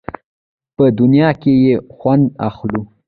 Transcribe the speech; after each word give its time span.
په 0.75 0.85
دنیا 0.99 1.29
کې 1.41 1.51
یې 1.63 1.75
خوند 1.95 2.25
اخلو. 2.47 2.81